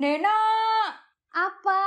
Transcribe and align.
Nena, 0.00 0.32
Apa? 1.28 1.84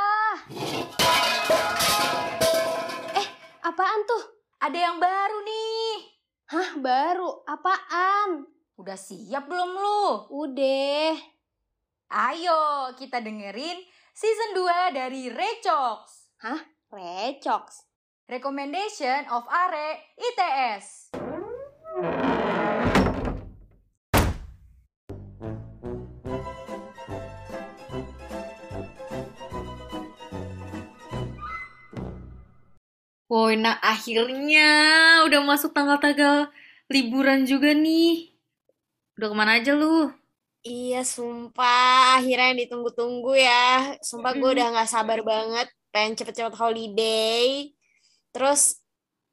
Eh, 3.18 3.28
apaan 3.66 4.06
tuh? 4.06 4.24
ada 4.62 4.78
yang 4.78 5.02
baru 5.02 5.42
nih. 5.42 6.14
Hah, 6.54 6.78
baru? 6.78 7.42
Apaan? 7.50 8.46
Udah 8.78 8.94
siap 8.94 9.50
belum 9.50 9.72
lu? 9.74 10.30
Udah. 10.30 11.18
Ayo 12.14 12.94
kita 13.02 13.18
dengerin 13.18 13.82
season 14.14 14.62
2 14.62 14.94
dari 14.94 15.34
Recox. 15.34 16.30
Recox. 16.94 17.90
Recommendation 18.30 19.26
of 19.34 19.42
Are 19.50 20.06
ITS. 20.22 21.10
Woi, 33.34 33.58
nah 33.58 33.82
akhirnya 33.82 34.70
udah 35.26 35.42
masuk 35.42 35.74
tanggal-tanggal 35.74 36.54
liburan 36.86 37.50
juga 37.50 37.74
nih. 37.74 38.30
Udah 39.18 39.34
ke 39.34 39.34
mana 39.34 39.58
aja 39.58 39.74
lu? 39.74 40.14
Iya, 40.62 41.02
sumpah. 41.02 42.22
Akhirnya 42.22 42.54
yang 42.54 42.62
ditunggu-tunggu 42.62 43.34
ya. 43.34 43.98
Sumpah 44.06 44.38
gue 44.38 44.50
udah 44.54 44.78
gak 44.78 44.86
sabar 44.86 45.26
banget. 45.26 45.66
Pengen 45.90 46.14
cepet-cepet 46.14 46.54
holiday. 46.54 47.74
Terus, 48.30 48.78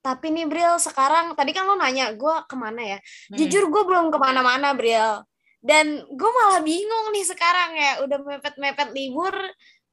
tapi 0.00 0.32
nih 0.32 0.48
Bril, 0.48 0.80
sekarang, 0.80 1.36
tadi 1.36 1.52
kan 1.52 1.69
lo 1.69 1.77
nanya, 1.77 2.16
gue 2.16 2.34
ke 2.48 2.56
mana 2.56 2.96
ya? 2.96 2.98
Hmm. 3.05 3.36
Jujur 3.36 3.69
gue 3.69 3.82
belum 3.84 4.08
ke 4.08 4.16
mana-mana, 4.16 4.72
Bril. 4.72 5.28
Dan 5.60 6.08
gue 6.08 6.30
malah 6.41 6.64
bingung 6.64 7.12
nih 7.12 7.28
sekarang 7.28 7.77
ya. 7.77 7.92
Udah 8.00 8.16
mepet-mepet 8.16 8.96
libur, 8.96 9.36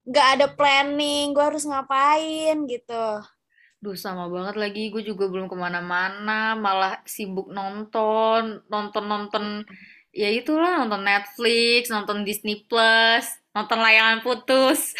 gak 0.07 0.39
ada 0.39 0.47
planning. 0.47 1.35
Gue 1.35 1.43
harus 1.43 1.67
ngapain 1.67 2.55
gitu. 2.71 3.35
Duh, 3.77 3.93
sama 3.93 4.25
banget 4.27 4.57
lagi. 4.57 4.89
Gue 4.89 5.05
juga 5.05 5.29
belum 5.29 5.45
ke 5.45 5.57
mana-mana. 5.57 6.57
Malah 6.57 7.05
sibuk 7.05 7.53
nonton. 7.53 8.65
Nonton-nonton. 8.65 9.63
Ya 10.17 10.33
itulah, 10.33 10.81
nonton 10.81 11.05
Netflix, 11.05 11.93
nonton 11.93 12.25
Disney 12.25 12.65
Plus, 12.65 13.25
nonton 13.53 13.77
layangan 13.77 14.25
putus. 14.25 14.97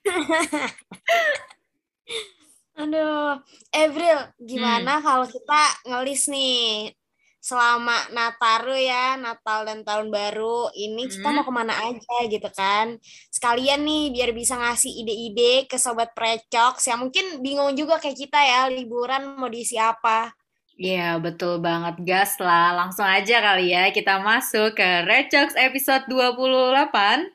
Aduh, 2.80 3.44
Evril, 3.70 4.18
gimana 4.40 5.04
kalau 5.04 5.28
kita 5.28 5.84
ngelis 5.84 6.32
nih 6.32 6.96
selama 7.44 8.08
Nataru 8.08 8.72
ya, 8.72 9.20
Natal 9.20 9.68
dan 9.68 9.84
Tahun 9.84 10.08
Baru 10.08 10.72
ini 10.72 11.12
kita 11.12 11.28
Hmm. 11.28 11.36
mau 11.36 11.44
ke 11.44 11.52
mana 11.52 11.76
aja 11.76 12.16
gitu 12.24 12.48
kan? 12.56 12.96
Sekalian 13.28 13.84
nih 13.84 14.16
biar 14.16 14.32
bisa 14.32 14.56
ngasih 14.56 14.88
ide-ide 15.04 15.68
ke 15.68 15.76
sobat 15.76 16.16
precoks 16.16 16.88
yang 16.88 17.04
mungkin 17.04 17.44
bingung 17.44 17.76
juga 17.76 18.00
kayak 18.00 18.16
kita 18.16 18.40
ya, 18.40 18.72
liburan 18.72 19.36
mau 19.36 19.52
diisi 19.52 19.76
apa? 19.76 20.32
Iya, 20.80 21.20
betul 21.20 21.60
banget. 21.60 22.00
Gas 22.02 22.40
lah. 22.40 22.74
Langsung 22.74 23.06
aja 23.06 23.38
kali 23.38 23.70
ya. 23.76 23.92
Kita 23.94 24.18
masuk 24.24 24.74
ke 24.74 25.06
Recox 25.06 25.54
episode 25.54 26.08
28. 26.10 27.30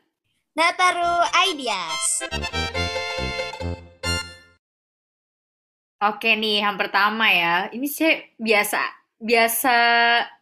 Nataru 0.57 1.23
Ideas. 1.53 2.27
Oke 6.03 6.35
nih, 6.35 6.66
yang 6.67 6.75
pertama 6.75 7.31
ya. 7.31 7.71
Ini 7.71 7.88
sih 7.88 8.11
biasa 8.35 8.99
biasa 9.20 9.70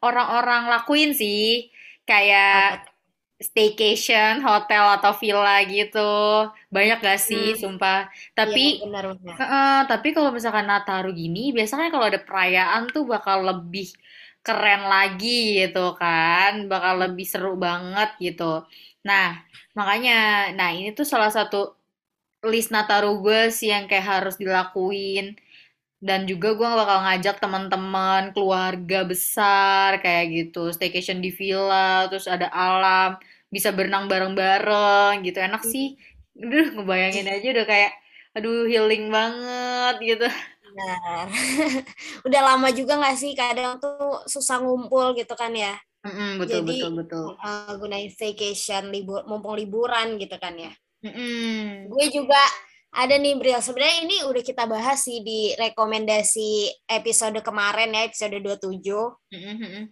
orang-orang 0.05 0.61
lakuin 0.73 1.11
sih. 1.21 1.69
Kayak 2.07 2.51
Apa? 2.51 2.87
staycation, 3.41 4.41
hotel 4.47 4.85
atau 4.97 5.11
villa 5.21 5.61
gitu. 5.67 5.99
Banyak 6.75 6.97
gak 7.05 7.19
sih, 7.29 7.45
Hmm, 7.53 7.61
sumpah. 7.61 8.09
iya 8.47 8.57
Tapi 8.57 8.63
benar-benar. 8.79 9.39
Heeh, 9.39 9.87
tapi 9.91 10.07
kalau 10.17 10.29
misalkan 10.37 10.65
Nataru 10.69 11.09
gini, 11.13 11.39
biasanya 11.57 11.89
kalau 11.93 12.05
ada 12.11 12.21
perayaan 12.21 12.83
tuh 12.93 13.03
bakal 13.13 13.39
lebih 13.49 13.87
keren 14.45 14.81
lagi 14.93 15.61
gitu 15.63 15.95
kan, 16.01 16.67
bakal 16.71 16.93
lebih 17.03 17.25
seru 17.29 17.53
banget 17.55 18.09
gitu. 18.25 18.43
Nah, 19.07 19.25
makanya, 19.77 20.13
nah 20.57 20.69
ini 20.75 20.89
tuh 20.97 21.05
salah 21.07 21.31
satu 21.37 21.57
list 22.51 22.69
Nataru 22.75 23.09
gue 23.25 23.41
sih 23.57 23.69
yang 23.73 23.85
kayak 23.89 24.07
harus 24.13 24.35
dilakuin. 24.41 25.25
Dan 25.97 26.29
juga 26.29 26.53
gue 26.53 26.69
bakal 26.69 26.97
ngajak 27.09 27.41
teman-teman, 27.41 28.29
keluarga 28.35 29.01
besar 29.01 29.97
kayak 30.01 30.25
gitu, 30.29 30.69
staycation 30.69 31.19
di 31.25 31.33
villa, 31.33 32.05
terus 32.05 32.29
ada 32.29 32.47
alam, 32.53 33.17
bisa 33.49 33.73
berenang 33.73 34.05
bareng-bareng 34.05 35.25
gitu. 35.25 35.41
Enak 35.41 35.65
sih. 35.65 35.97
Aduh, 36.37 36.77
ngebayangin 36.77 37.25
aja 37.25 37.47
udah 37.49 37.65
kayak 37.65 37.91
aduh 38.37 38.69
healing 38.69 39.09
banget 39.09 39.95
gitu. 40.05 40.29
Benar. 40.77 41.25
Udah 42.29 42.41
lama 42.53 42.69
juga 42.69 43.01
nggak 43.01 43.17
sih 43.17 43.33
kadang 43.33 43.81
tuh 43.81 44.21
susah 44.29 44.61
ngumpul 44.61 45.17
gitu 45.17 45.33
kan 45.33 45.49
ya. 45.49 45.73
Mm-mm, 46.05 46.37
betul 46.37 46.61
Jadi 46.61 46.77
betul 46.77 46.91
betul. 47.01 47.25
uh, 47.41 47.73
gunain 47.81 48.13
staycation 48.13 48.93
libur 48.93 49.25
mumpung 49.25 49.57
liburan 49.57 50.21
gitu 50.21 50.37
kan 50.37 50.53
ya. 50.53 50.69
Mm-mm. 51.01 51.89
Gue 51.89 52.05
juga 52.13 52.37
ada 52.97 53.15
nih 53.15 53.37
Bril. 53.37 53.61
Sebenarnya 53.61 53.97
ini 54.09 54.17
udah 54.25 54.41
kita 54.41 54.65
bahas 54.65 55.05
sih 55.05 55.21
di 55.21 55.53
rekomendasi 55.53 56.81
episode 56.89 57.37
kemarin 57.45 57.93
ya, 57.93 58.09
episode 58.09 58.41
27. 58.41 58.81
Mm-mm, 59.37 59.55
mm-mm. 59.61 59.85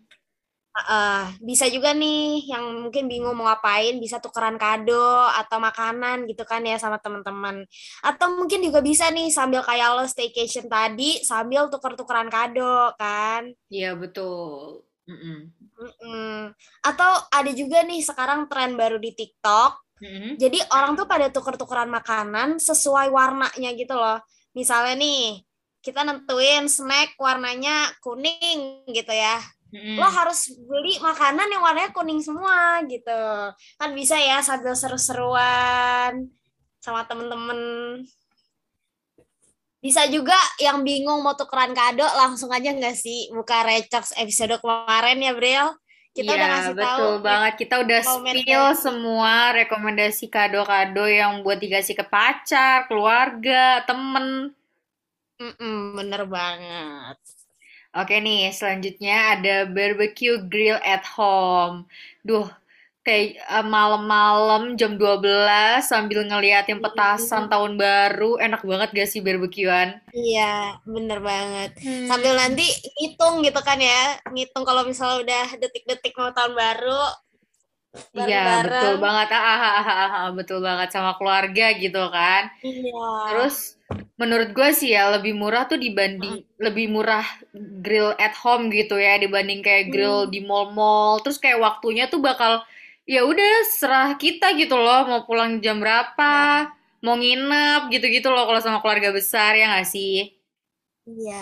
Uh, 0.76 1.32
bisa 1.40 1.72
juga 1.72 1.96
nih 1.96 2.52
yang 2.52 2.84
mungkin 2.84 3.08
bingung 3.08 3.32
mau 3.32 3.48
ngapain, 3.48 3.96
bisa 3.96 4.20
tukeran 4.20 4.60
kado 4.60 5.24
atau 5.32 5.56
makanan 5.56 6.28
gitu 6.28 6.44
kan 6.44 6.60
ya 6.68 6.76
sama 6.76 7.00
teman-teman. 7.00 7.64
Atau 8.04 8.36
mungkin 8.36 8.60
juga 8.60 8.84
bisa 8.84 9.08
nih 9.08 9.32
sambil 9.32 9.64
kayak 9.64 9.96
lo 9.96 10.04
staycation 10.04 10.68
tadi, 10.68 11.24
sambil 11.24 11.72
tuker-tukeran 11.72 12.28
kado 12.28 12.92
kan. 13.00 13.56
Iya 13.72 13.96
betul. 13.96 14.84
Mm-mm. 15.08 15.54
Mm-mm. 15.80 16.52
Atau 16.84 17.12
ada 17.32 17.52
juga 17.56 17.86
nih 17.86 18.02
sekarang 18.04 18.52
tren 18.52 18.76
baru 18.76 19.00
di 19.00 19.16
TikTok. 19.16 19.85
Mm-mm. 20.04 20.36
Jadi 20.36 20.60
orang 20.76 21.00
tuh 21.00 21.08
pada 21.08 21.32
tuker-tukeran 21.32 21.88
makanan 21.88 22.60
sesuai 22.60 23.08
warnanya 23.08 23.72
gitu 23.80 23.96
loh. 23.96 24.20
Misalnya 24.52 25.00
nih, 25.00 25.40
kita 25.80 26.04
nentuin 26.04 26.68
snack 26.68 27.16
warnanya 27.16 27.96
kuning 28.04 28.84
gitu 28.92 29.14
ya. 29.14 29.40
Mm-mm. 29.72 29.96
Lo 29.96 30.08
harus 30.08 30.52
beli 30.68 31.00
makanan 31.00 31.48
yang 31.48 31.64
warnanya 31.64 31.92
kuning 31.96 32.20
semua 32.20 32.84
gitu. 32.88 33.22
Kan 33.80 33.96
bisa 33.96 34.20
ya 34.20 34.44
sambil 34.44 34.76
seru-seruan 34.76 36.28
sama 36.84 37.08
temen-temen. 37.08 37.60
Bisa 39.80 40.10
juga 40.10 40.36
yang 40.58 40.82
bingung 40.82 41.22
mau 41.22 41.38
tukeran 41.38 41.72
kado 41.78 42.04
langsung 42.18 42.50
aja 42.50 42.74
nggak 42.74 42.98
sih 42.98 43.30
buka 43.30 43.62
Recox 43.62 44.18
episode 44.18 44.58
kemarin 44.58 45.22
ya 45.22 45.32
Bril. 45.38 45.68
Kita 46.16 46.32
Iya, 46.32 46.36
udah 46.40 46.48
ngasih 46.48 46.76
tahu 46.80 46.80
betul 46.80 47.14
banget. 47.28 47.54
Kita 47.62 47.76
udah 47.84 48.00
spill 48.08 48.66
semua 48.86 49.34
rekomendasi 49.60 50.26
kado-kado 50.32 51.06
yang 51.20 51.44
buat 51.44 51.60
dikasih 51.60 51.96
ke 52.00 52.06
pacar, 52.08 52.88
keluarga, 52.88 53.84
temen. 53.84 54.56
Mm-mm, 55.42 56.00
bener 56.00 56.22
banget. 56.36 57.18
Oke 58.00 58.16
nih, 58.26 58.52
selanjutnya 58.60 59.16
ada 59.36 59.56
barbecue 59.76 60.36
grill 60.52 60.80
at 60.84 61.04
home. 61.16 61.88
Duh, 62.28 62.48
kayak 63.06 63.38
eh, 63.38 63.66
malam-malam 63.66 64.76
jam 64.80 64.98
12 64.98 65.86
sambil 65.86 66.26
ngeliatin 66.26 66.82
petasan 66.84 67.46
tahun 67.54 67.78
baru. 67.78 68.42
Enak 68.42 68.62
banget 68.66 68.90
gak 68.98 69.10
sih 69.12 69.22
barbekyuan? 69.22 70.02
Iya, 70.12 70.82
bener 70.84 71.20
banget. 71.22 71.72
Hmm. 71.86 72.08
Sambil 72.10 72.34
nanti 72.36 72.66
ngitung 72.98 73.46
gitu 73.46 73.62
kan 73.62 73.78
ya, 73.78 74.18
ngitung 74.34 74.64
kalau 74.68 74.82
misalnya 74.90 75.22
udah 75.24 75.46
detik-detik 75.62 76.14
mau 76.18 76.32
tahun 76.34 76.54
baru, 76.58 77.04
Iya, 78.12 78.68
betul 78.68 78.94
banget. 79.00 79.28
Ah, 79.32 79.40
ah, 79.40 79.60
ah, 79.64 79.88
ah, 79.88 80.12
ah, 80.28 80.28
betul 80.36 80.60
banget 80.60 80.92
sama 80.92 81.16
keluarga 81.16 81.72
gitu 81.80 82.04
kan. 82.12 82.52
Iya. 82.60 83.08
Terus 83.32 83.80
menurut 84.20 84.52
gue 84.52 84.70
sih 84.76 84.92
ya 84.96 85.12
lebih 85.16 85.32
murah 85.36 85.64
tuh 85.68 85.80
dibanding 85.80 86.44
lebih 86.60 86.88
murah 86.92 87.24
grill 87.84 88.16
at 88.20 88.36
home 88.40 88.72
gitu 88.72 88.96
ya 89.00 89.16
dibanding 89.20 89.64
kayak 89.64 89.92
grill 89.94 90.28
Hmm. 90.28 90.32
di 90.34 90.40
mall-mall. 90.44 91.24
Terus 91.24 91.40
kayak 91.40 91.60
waktunya 91.64 92.12
tuh 92.12 92.20
bakal 92.20 92.64
ya 93.14 93.22
udah 93.30 93.52
serah 93.80 94.10
kita 94.24 94.46
gitu 94.62 94.76
loh 94.86 95.02
mau 95.10 95.22
pulang 95.30 95.52
jam 95.64 95.78
berapa, 95.84 96.34
mau 97.06 97.16
nginep 97.22 97.82
gitu-gitu 97.94 98.28
loh 98.34 98.44
kalau 98.50 98.62
sama 98.66 98.80
keluarga 98.84 99.10
besar 99.18 99.52
ya 99.60 99.66
nggak 99.72 99.88
sih? 99.94 100.14
Iya, 101.12 101.36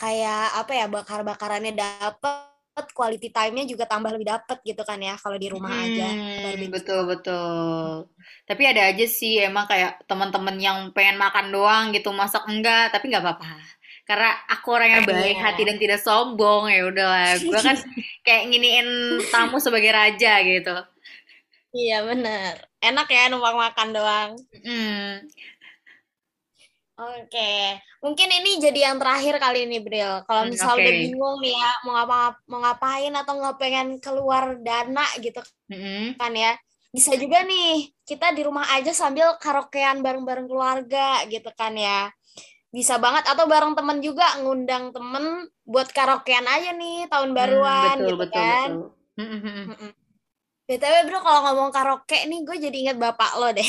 kayak 0.00 0.38
apa 0.60 0.72
ya, 0.80 0.84
bakar-bakarannya 0.94 1.72
dapet, 1.82 2.84
quality 2.96 3.28
time-nya 3.36 3.64
juga 3.72 3.84
tambah 3.92 4.10
lebih 4.14 4.28
dapet 4.34 4.56
gitu 4.68 4.82
kan 4.88 4.98
ya, 5.08 5.14
kalau 5.22 5.36
di 5.42 5.48
rumah 5.54 5.74
aja, 5.84 6.08
Hmm, 6.28 6.42
barbecue. 6.42 6.72
betul 6.72 6.98
betul. 7.10 8.04
Tapi 8.48 8.62
ada 8.70 8.82
aja 8.92 9.04
sih 9.18 9.40
emang 9.48 9.64
kayak 9.70 9.90
teman-teman 10.08 10.56
yang 10.66 10.78
pengen 10.94 11.16
makan 11.24 11.46
doang 11.54 11.84
gitu, 11.96 12.08
masak 12.20 12.42
enggak, 12.50 12.92
tapi 12.92 13.04
nggak 13.08 13.24
apa-apa. 13.24 13.46
Karena 14.08 14.28
aku 14.52 14.66
orang 14.76 14.90
yang 14.94 15.04
baik 15.08 15.36
Iya. 15.36 15.44
hati 15.44 15.60
dan 15.68 15.76
tidak 15.82 15.98
sombong, 16.04 16.62
ya 16.74 16.80
udahlah. 16.90 17.28
Gue 17.44 17.60
kan 17.66 17.76
kayak 18.24 18.42
nginiin 18.52 18.88
tamu 19.32 19.56
sebagai 19.64 19.90
raja 19.98 20.30
gitu. 20.44 20.70
Iya 21.76 21.94
bener. 22.08 22.54
Enak 22.86 23.06
ya 23.14 23.20
numpang 23.30 23.56
makan 23.64 23.88
doang. 23.96 24.30
Hmm, 24.64 25.28
Oke, 26.98 27.78
mungkin 28.02 28.26
ini 28.26 28.58
jadi 28.58 28.90
yang 28.90 28.98
terakhir 28.98 29.38
kali 29.38 29.70
ini, 29.70 29.78
Bril. 29.78 30.26
Kalau 30.26 30.42
hmm, 30.42 30.50
misal 30.50 30.72
oke. 30.74 30.82
udah 30.82 30.94
bingung 30.98 31.36
nih 31.38 31.54
ya, 31.54 31.70
mau 31.86 31.92
ngapa 31.94 32.18
mau 32.50 32.58
ngapain 32.58 33.12
atau 33.14 33.32
nggak 33.38 33.56
pengen 33.62 33.88
keluar 34.02 34.44
dana 34.66 35.06
gitu 35.22 35.38
Mm-mm. 35.70 36.18
kan 36.18 36.32
ya, 36.34 36.52
bisa 36.96 37.12
juga 37.22 37.46
nih 37.46 37.90
kita 38.08 38.34
di 38.36 38.42
rumah 38.48 38.66
aja 38.74 38.90
sambil 38.90 39.38
karaokean 39.38 40.02
bareng-bareng 40.02 40.46
keluarga 40.50 41.22
gitu 41.30 41.50
kan 41.54 41.74
ya. 41.78 42.10
Bisa 42.74 42.94
banget 43.04 43.24
atau 43.32 43.46
bareng 43.46 43.74
temen 43.78 43.98
juga 44.02 44.26
ngundang 44.42 44.90
temen 44.96 45.24
buat 45.66 45.88
karaokean 45.94 46.46
aja 46.50 46.70
nih 46.74 47.06
tahun 47.12 47.30
Hmm, 47.36 47.38
baruan 47.38 47.96
betul, 47.96 48.10
gitu 48.10 48.22
betul, 48.22 48.44
kan. 48.44 48.68
betul. 48.74 48.78
BTW 50.68 51.08
bro 51.08 51.24
kalau 51.24 51.40
ngomong 51.48 51.72
karaoke 51.72 52.28
nih 52.28 52.44
gue 52.44 52.56
jadi 52.60 52.76
inget 52.76 52.96
bapak 53.00 53.40
lo 53.40 53.48
deh. 53.56 53.64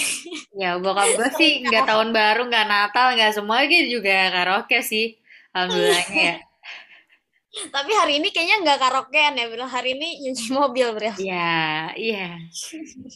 Ya, 0.52 0.76
bokap 0.76 1.08
gue 1.16 1.30
sih 1.40 1.64
nggak 1.64 1.88
tahun 1.88 2.12
baru, 2.12 2.52
nggak 2.52 2.68
Natal, 2.68 3.16
nggak 3.16 3.40
semua 3.40 3.64
gitu 3.72 4.04
juga 4.04 4.28
karaoke 4.36 4.84
sih. 4.84 5.16
Alhamdulillahnya 5.56 6.20
ya. 6.20 6.38
Tapi 7.74 7.92
hari 7.96 8.20
ini 8.20 8.36
kayaknya 8.36 8.68
nggak 8.68 8.80
karaokean 8.84 9.40
ya 9.40 9.48
bro. 9.48 9.64
Hari 9.64 9.96
ini 9.96 10.28
nyuci 10.28 10.52
mobil 10.52 10.88
bro. 10.92 11.12
Iya, 11.16 11.96
iya. 11.96 12.36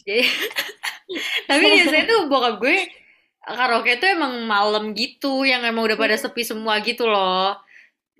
Jadi, 0.00 0.24
tapi 1.52 1.64
biasanya 1.68 2.04
tuh 2.08 2.20
bokap 2.32 2.56
gue 2.64 2.88
karaoke 3.44 4.00
tuh 4.00 4.08
emang 4.08 4.48
malam 4.48 4.96
gitu, 4.96 5.44
yang 5.44 5.60
emang 5.60 5.84
udah 5.84 6.00
pada 6.00 6.16
sepi 6.16 6.40
semua 6.40 6.80
gitu 6.80 7.04
loh. 7.04 7.52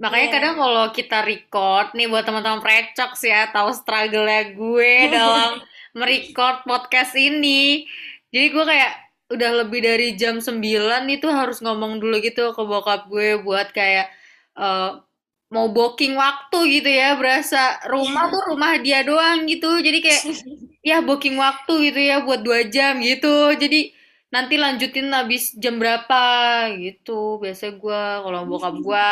Makanya 0.03 0.29
kadang 0.35 0.55
Iya. 0.59 0.63
kalau 0.67 0.85
kita 0.91 1.19
record 1.23 1.87
nih 1.95 2.07
buat 2.11 2.25
teman-teman 2.27 2.61
precox 2.65 3.13
ya, 3.23 3.47
tahu 3.55 3.71
struggle-nya 3.71 4.53
gue 4.59 4.93
dalam 5.15 5.63
merecord 5.95 6.67
podcast 6.67 7.15
ini. 7.15 7.87
Jadi 8.35 8.47
gue 8.51 8.65
kayak 8.67 8.93
udah 9.31 9.51
lebih 9.65 9.81
dari 9.87 10.19
jam 10.19 10.43
9 10.43 11.07
itu 11.11 11.27
harus 11.31 11.59
ngomong 11.63 12.03
dulu 12.03 12.19
gitu 12.21 12.51
ke 12.53 12.63
bokap 12.67 13.07
gue 13.09 13.39
buat 13.47 13.71
kayak 13.71 14.11
eh, 14.59 14.91
mau 15.55 15.67
booking 15.71 16.19
waktu 16.19 16.59
gitu 16.83 16.91
ya, 16.91 17.15
berasa 17.15 17.79
rumah 17.87 18.27
tuh 18.33 18.43
rumah 18.51 18.75
dia 18.83 19.07
doang 19.07 19.47
gitu. 19.47 19.79
Jadi 19.79 19.99
kayak 20.03 20.23
ya 20.91 20.99
booking 21.07 21.39
waktu 21.39 21.73
gitu 21.95 22.01
ya 22.03 22.17
buat 22.27 22.43
dua 22.43 22.67
jam 22.67 22.99
gitu. 22.99 23.55
Jadi 23.55 23.95
nanti 24.35 24.55
lanjutin 24.59 25.07
habis 25.15 25.55
jam 25.55 25.79
berapa 25.79 26.23
gitu. 26.83 27.39
Biasa 27.39 27.79
gue 27.79 28.03
kalau 28.27 28.41
bokap 28.51 28.75
gue 28.83 29.09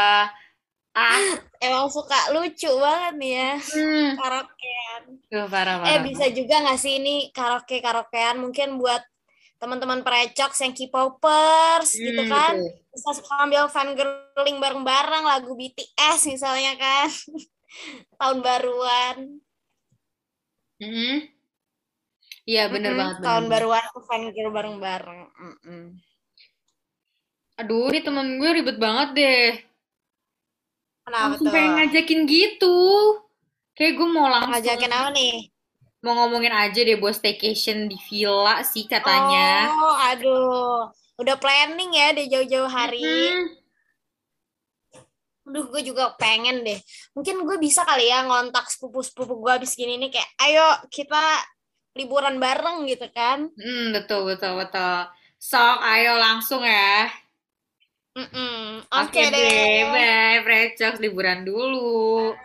ah 0.97 1.25
Emang 1.63 1.87
suka 1.95 2.19
lucu 2.35 2.69
banget 2.85 3.13
nih 3.21 3.33
ya 3.39 3.51
Hmm, 3.67 4.17
karaokean. 4.19 5.03
Duh, 5.31 5.47
parah, 5.53 5.77
Eh 5.89 5.99
parah, 6.01 6.07
bisa 6.07 6.27
parah. 6.27 6.37
juga 6.39 6.55
nggak 6.63 6.79
sih 6.83 6.93
ini 7.01 7.15
karaoke 7.37 7.77
karaokean 7.87 8.37
mungkin 8.45 8.69
buat 8.83 9.03
teman-teman 9.63 10.03
precox 10.07 10.53
yang 10.65 10.75
K-popers 10.79 11.91
gitu 12.07 12.23
Hmm, 12.23 12.29
kan 12.29 12.55
betul. 12.55 12.83
bisa 12.93 13.11
sambil 13.25 13.65
fangirling 13.73 14.59
bareng-bareng 14.63 15.25
lagu 15.27 15.53
BTS 15.61 16.21
misalnya 16.33 16.75
kan 16.79 17.09
tahun 18.21 18.39
baruan 18.47 19.17
Hmm, 20.81 21.33
Iya, 22.51 22.63
bener 22.75 22.93
Mm-mm, 22.93 22.99
banget, 22.99 23.17
bener 23.23 23.25
tahun 23.25 23.45
baruan 23.53 23.85
fangirl 24.09 24.51
bareng-bareng 24.57 25.21
Mm-mm. 25.43 25.83
Aduh, 27.61 27.85
ini 27.91 28.01
temen 28.07 28.27
gue 28.41 28.51
ribet 28.57 28.77
banget 28.85 29.09
deh. 29.19 29.45
Kenapa 31.07 31.25
Langsung 31.35 31.47
tuh 31.47 31.55
pengen 31.55 31.73
ngajakin 31.79 32.21
gitu. 32.27 32.79
Kayak 33.73 33.93
gue 33.99 34.09
mau 34.09 34.29
langsung, 34.29 34.53
ngajakin 34.53 34.93
apa 34.93 35.11
nih 35.17 35.37
mau 36.03 36.19
ngomongin 36.19 36.51
aja 36.51 36.83
deh 36.83 36.99
buat 36.99 37.15
staycation 37.15 37.87
di 37.87 37.95
villa 38.11 38.59
sih 38.67 38.91
katanya. 38.91 39.71
oh 39.71 39.97
aduh 40.11 40.91
udah 41.23 41.37
planning 41.39 41.95
ya 41.95 42.11
di 42.11 42.27
jauh-jauh 42.27 42.67
hari 42.67 43.07
Mm-mm. 43.07 43.63
Aduh, 45.43 45.67
gue 45.75 45.83
juga 45.83 46.15
pengen 46.23 46.63
deh. 46.63 46.79
Mungkin 47.19 47.43
gue 47.43 47.59
bisa 47.59 47.83
kali 47.83 48.07
ya 48.07 48.23
ngontak 48.25 48.71
sepupu-sepupu 48.71 49.43
gue 49.43 49.53
abis 49.59 49.75
gini 49.75 49.99
nih 49.99 50.15
kayak, 50.15 50.31
ayo 50.39 50.67
kita 50.87 51.19
liburan 51.99 52.39
bareng 52.39 52.87
gitu 52.87 53.11
kan. 53.11 53.51
Hmm, 53.59 53.91
betul, 53.91 54.23
betul, 54.33 54.55
betul. 54.55 55.11
Sok, 55.43 55.79
ayo 55.83 56.15
langsung 56.17 56.63
ya. 56.63 57.11
Mm-mm. 58.19 58.85
Oke 59.01 59.23
Oke 59.25 59.25
deh, 59.33 59.89
deh. 59.89 59.89
bye, 59.93 60.39
Precox 60.45 60.95
liburan 61.05 61.41
dulu. 61.49 62.37